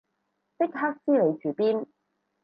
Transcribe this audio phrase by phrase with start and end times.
[0.57, 1.85] 即刻知你住邊